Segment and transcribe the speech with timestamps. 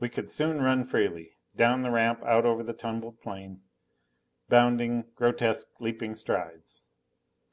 [0.00, 1.36] We could soon run freely.
[1.54, 3.62] Down the ramp, out over the tumbled plain.
[4.48, 6.82] Bounding, grotesque, leaping strides.